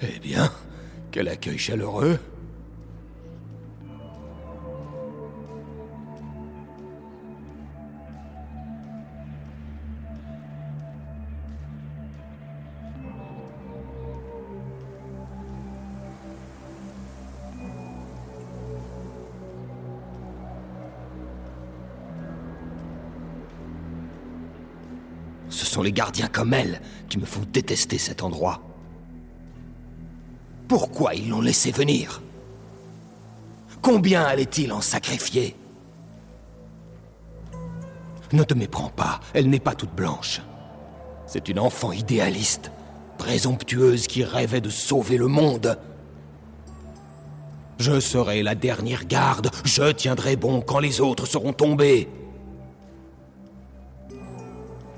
Eh 0.00 0.18
bien, 0.20 0.50
quel 1.10 1.28
accueil 1.28 1.58
chaleureux. 1.58 2.18
Ce 25.50 25.66
sont 25.66 25.82
les 25.82 25.92
gardiens 25.92 26.28
comme 26.28 26.54
elle 26.54 26.80
qui 27.10 27.18
me 27.18 27.26
font 27.26 27.42
détester 27.52 27.98
cet 27.98 28.22
endroit. 28.22 28.67
Pourquoi 30.68 31.14
ils 31.14 31.30
l'ont 31.30 31.40
laissé 31.40 31.72
venir? 31.72 32.20
Combien 33.80 34.22
allait-il 34.22 34.70
en 34.72 34.82
sacrifier? 34.82 35.56
Ne 38.32 38.42
te 38.42 38.52
méprends 38.52 38.90
pas, 38.90 39.20
elle 39.32 39.48
n'est 39.48 39.60
pas 39.60 39.74
toute 39.74 39.94
blanche. 39.94 40.42
C'est 41.26 41.48
une 41.48 41.58
enfant 41.58 41.92
idéaliste, 41.92 42.70
présomptueuse 43.16 44.06
qui 44.06 44.24
rêvait 44.24 44.60
de 44.60 44.68
sauver 44.68 45.16
le 45.16 45.26
monde. 45.26 45.78
Je 47.78 47.98
serai 48.00 48.42
la 48.42 48.54
dernière 48.54 49.06
garde, 49.06 49.50
je 49.64 49.90
tiendrai 49.92 50.36
bon 50.36 50.60
quand 50.60 50.80
les 50.80 51.00
autres 51.00 51.26
seront 51.26 51.54
tombés. 51.54 52.08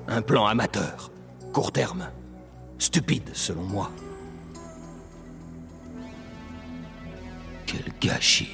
Un 0.09 0.23
plan 0.23 0.47
amateur, 0.47 1.13
court 1.53 1.71
terme, 1.71 2.09
stupide 2.79 3.31
selon 3.35 3.63
moi. 3.63 3.91
Quel 7.71 7.85
gâchis. 8.01 8.49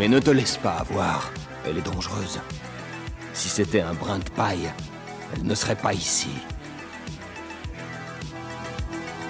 Mais 0.00 0.08
ne 0.08 0.18
te 0.18 0.30
laisse 0.30 0.56
pas 0.56 0.76
avoir. 0.78 1.30
Elle 1.66 1.76
est 1.76 1.82
dangereuse. 1.82 2.40
Si 3.34 3.50
c'était 3.50 3.82
un 3.82 3.92
brin 3.92 4.18
de 4.18 4.30
paille, 4.30 4.72
elle 5.34 5.42
ne 5.42 5.54
serait 5.54 5.76
pas 5.76 5.92
ici. 5.92 6.30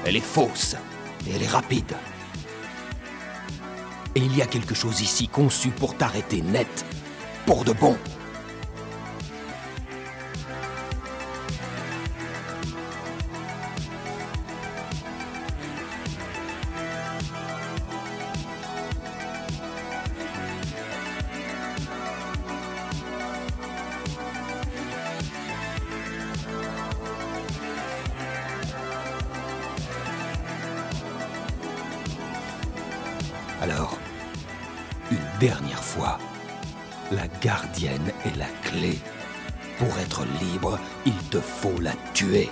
Elle 0.07 0.15
est 0.15 0.21
fausse 0.21 0.77
et 1.27 1.33
elle 1.35 1.43
est 1.43 1.49
rapide. 1.49 1.93
Et 4.15 4.21
il 4.21 4.37
y 4.37 4.43
a 4.43 4.47
quelque 4.47 4.77
chose 4.77 5.01
ici 5.01 5.27
conçu 5.27 5.71
pour 5.71 5.97
t'arrêter 5.97 6.41
net, 6.41 6.85
pour 7.47 7.65
de 7.65 7.73
bon. 7.73 7.99
Alors, 33.61 33.99
une 35.11 35.39
dernière 35.39 35.85
fois, 35.85 36.19
la 37.13 37.29
gardienne 37.43 38.11
est 38.25 38.35
la 38.39 38.47
clé. 38.63 38.99
Pour 39.79 39.99
être 39.99 40.25
libre, 40.41 40.79
il 41.05 41.17
te 41.29 41.39
faut 41.39 41.79
la 41.79 41.93
tuer. 42.15 42.49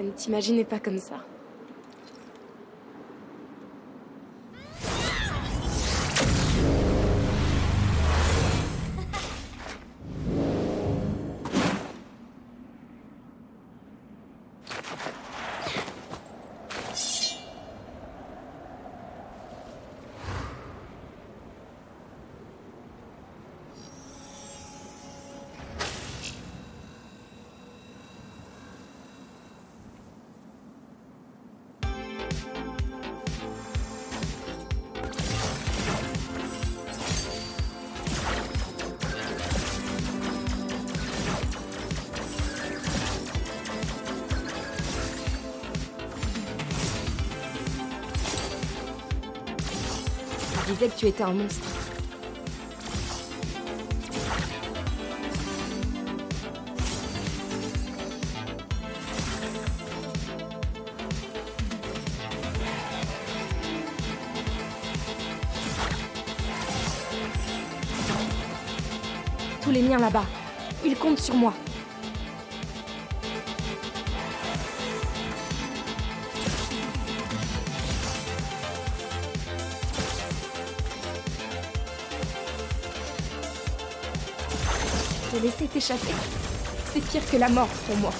Je 0.00 0.06
ne 0.06 0.12
t'imaginais 0.12 0.64
pas 0.64 0.80
comme 0.80 0.98
ça. 0.98 1.16
Disais 50.70 50.88
que 50.88 50.96
tu 50.96 51.06
étais 51.06 51.22
un 51.22 51.32
monstre. 51.32 51.66
Tous 69.62 69.70
les 69.70 69.82
miens 69.82 69.98
là-bas. 69.98 70.24
Ils 70.84 70.96
comptent 70.96 71.18
sur 71.18 71.34
moi. 71.34 71.52
s'est 85.60 85.78
échappé. 85.78 86.14
C'est 86.92 87.04
pire 87.04 87.30
que 87.30 87.36
la 87.36 87.48
mort 87.50 87.68
pour 87.86 87.96
moi. 87.98 88.12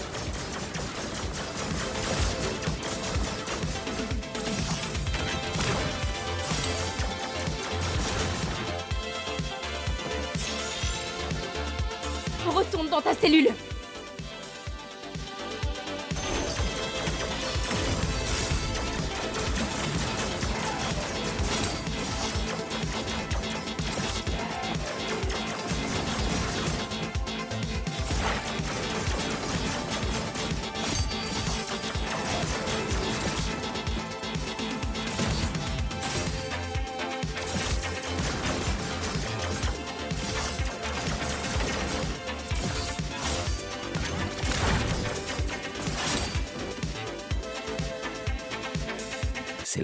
Retourne 12.47 12.89
dans 12.91 13.01
ta 13.01 13.15
cellule 13.15 13.49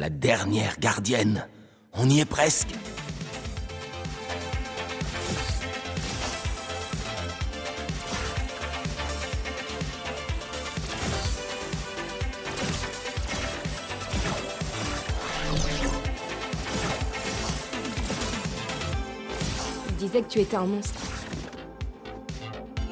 la 0.07 0.11
dernière 0.11 0.79
gardienne. 0.79 1.49
On 1.93 2.09
y 2.09 2.21
est 2.21 2.25
presque. 2.25 2.69
Il 19.89 19.97
disait 19.97 20.23
que 20.23 20.29
tu 20.29 20.39
étais 20.39 20.55
un 20.55 20.67
monstre. 20.67 21.01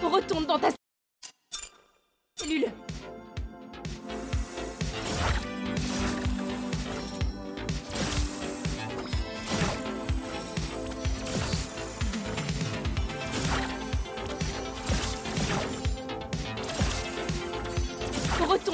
Retourne 0.03 0.47
dans 0.47 0.59
ta 0.59 0.71
cellule 2.37 2.67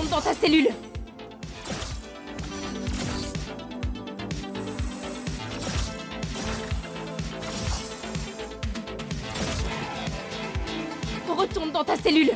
Retourne 0.00 0.17
dans 0.17 0.23
ta 0.23 0.35
cellule 0.35 0.69
Retourne 11.29 11.70
dans 11.73 11.85
ta 11.85 11.97
cellule 11.97 12.31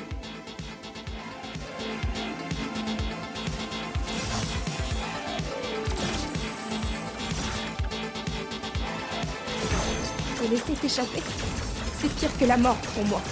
Te 10.37 10.51
laisser 10.51 10.73
t'échapper, 10.75 11.23
c'est 11.99 12.15
pire 12.15 12.39
que 12.39 12.45
la 12.45 12.59
mort 12.59 12.77
pour 12.95 13.05
moi. 13.07 13.23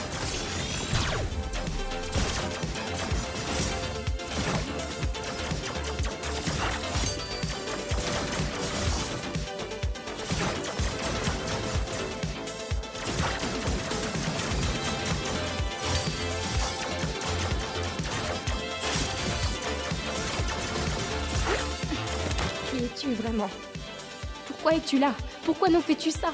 Pourquoi 24.46 24.74
es-tu 24.74 24.98
là? 24.98 25.14
Pourquoi 25.44 25.68
nous 25.68 25.80
fais-tu 25.80 26.10
ça? 26.10 26.32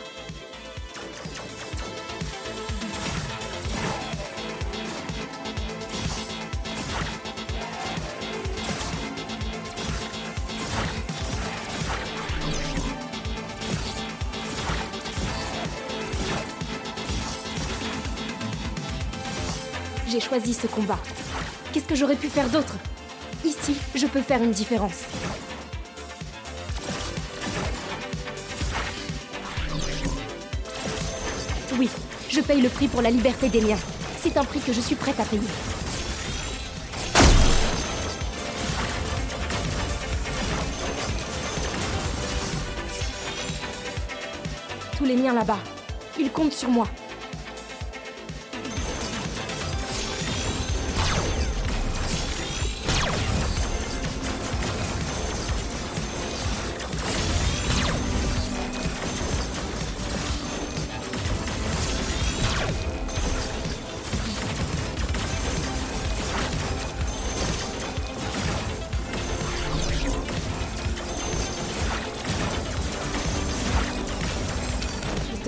J'ai 20.11 20.21
choisi 20.21 20.55
ce 20.55 20.67
combat. 20.67 20.99
Qu'est-ce 21.73 21.85
que 21.85 21.95
j'aurais 21.95 22.17
pu 22.17 22.29
faire 22.29 22.49
d'autre? 22.49 22.75
Ici, 23.45 23.77
je 23.95 24.07
peux 24.07 24.23
faire 24.23 24.43
une 24.43 24.53
différence. 24.53 25.05
Oui, 31.79 31.89
je 32.29 32.41
paye 32.41 32.61
le 32.61 32.69
prix 32.69 32.89
pour 32.89 33.03
la 33.03 33.11
liberté 33.11 33.49
des 33.49 33.61
miens. 33.61 33.79
C'est 34.21 34.37
un 34.37 34.45
prix 34.45 34.59
que 34.59 34.73
je 34.73 34.81
suis 34.81 34.97
prête 34.97 35.21
à 35.21 35.23
payer. 35.23 35.43
Tous 44.97 45.05
les 45.05 45.15
miens 45.15 45.35
là-bas, 45.35 45.59
ils 46.19 46.33
comptent 46.33 46.53
sur 46.53 46.69
moi. 46.69 46.89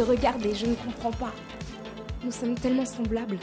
Te 0.00 0.04
regarde 0.06 0.46
et 0.46 0.54
je 0.54 0.64
ne 0.64 0.74
comprends 0.74 1.10
pas. 1.10 1.32
Nous 2.24 2.32
sommes 2.32 2.54
tellement 2.54 2.86
semblables. 2.86 3.38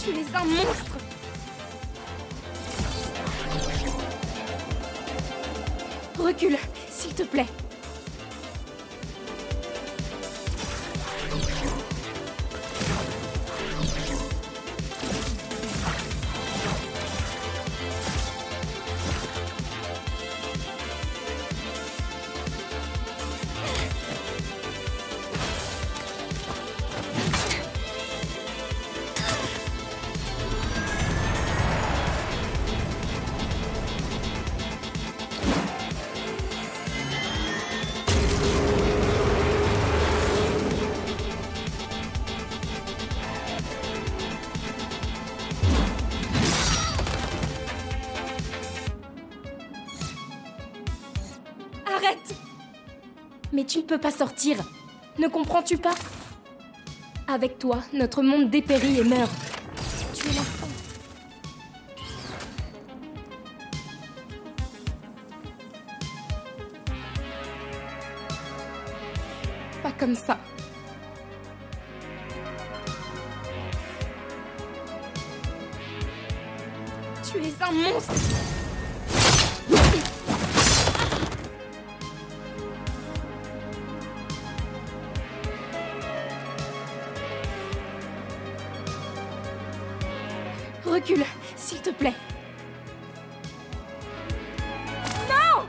Tu 0.00 0.10
es 0.10 0.36
un 0.36 0.44
monstre 0.44 0.98
Recule, 6.16 6.56
s'il 6.90 7.12
te 7.12 7.24
plaît. 7.24 7.46
Tu 53.74 53.80
ne 53.80 53.86
peux 53.86 53.98
pas 53.98 54.12
sortir. 54.12 54.58
Ne 55.18 55.26
comprends-tu 55.26 55.78
pas? 55.78 55.96
Avec 57.26 57.58
toi, 57.58 57.82
notre 57.92 58.22
monde 58.22 58.48
dépérit 58.48 59.00
et 59.00 59.02
meurt. 59.02 59.32
Tu 60.14 60.28
es 60.28 60.32
la 60.32 60.42
fin. 60.42 60.68
Pas 69.82 69.92
comme 69.98 70.14
ça. 70.14 70.38
Recule, 90.94 91.24
s'il 91.56 91.80
te 91.80 91.90
plaît. 91.90 92.14
Non 95.28 95.66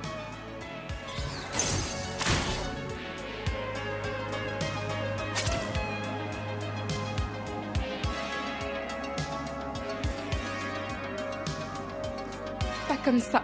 Pas 12.87 12.97
comme 13.03 13.19
ça. 13.19 13.41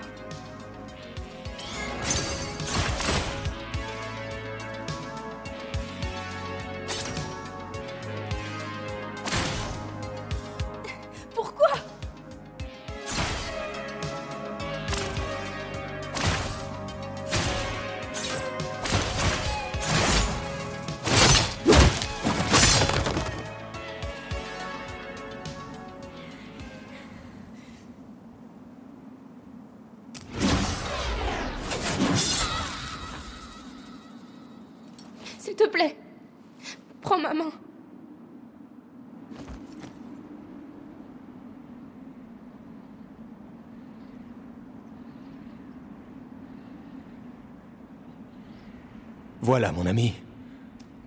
Voilà, 49.41 49.71
mon 49.71 49.85
ami. 49.85 50.13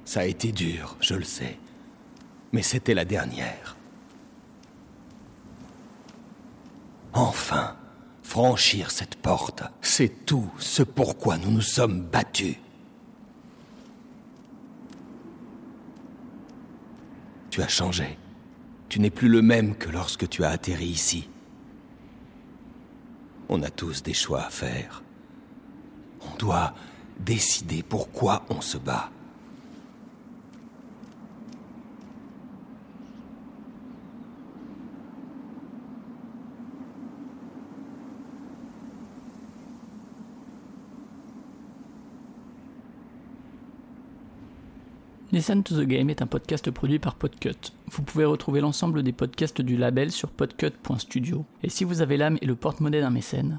Ça 0.04 0.20
a 0.20 0.24
été 0.24 0.52
dur, 0.52 0.96
je 1.00 1.14
le 1.14 1.24
sais. 1.24 1.58
Mais 2.52 2.62
c'était 2.62 2.94
la 2.94 3.04
dernière. 3.04 3.76
Enfin, 7.12 7.76
franchir 8.22 8.90
cette 8.90 9.14
porte, 9.14 9.62
c'est 9.80 10.26
tout 10.26 10.50
ce 10.58 10.82
pourquoi 10.82 11.38
nous 11.38 11.50
nous 11.50 11.60
sommes 11.60 12.02
battus. 12.02 12.56
Tu 17.50 17.62
as 17.62 17.68
changé. 17.68 18.18
Tu 18.88 18.98
n'es 18.98 19.10
plus 19.10 19.28
le 19.28 19.42
même 19.42 19.76
que 19.76 19.88
lorsque 19.88 20.28
tu 20.28 20.44
as 20.44 20.50
atterri 20.50 20.86
ici. 20.86 21.28
On 23.48 23.62
a 23.62 23.70
tous 23.70 24.02
des 24.02 24.12
choix 24.12 24.42
à 24.42 24.50
faire. 24.50 25.04
On 26.20 26.36
doit 26.36 26.74
décider 27.20 27.82
pourquoi 27.82 28.44
on 28.50 28.60
se 28.60 28.78
bat. 28.78 29.10
Listen 45.34 45.64
to 45.64 45.74
the 45.74 45.84
Game 45.84 46.10
est 46.10 46.22
un 46.22 46.28
podcast 46.28 46.70
produit 46.70 47.00
par 47.00 47.16
Podcut. 47.16 47.72
Vous 47.90 48.04
pouvez 48.04 48.24
retrouver 48.24 48.60
l'ensemble 48.60 49.02
des 49.02 49.10
podcasts 49.10 49.60
du 49.60 49.76
label 49.76 50.12
sur 50.12 50.30
podcut.studio. 50.30 51.44
Et 51.64 51.70
si 51.70 51.82
vous 51.82 52.02
avez 52.02 52.16
l'âme 52.16 52.38
et 52.40 52.46
le 52.46 52.54
porte-monnaie 52.54 53.00
d'un 53.00 53.10
mécène, 53.10 53.58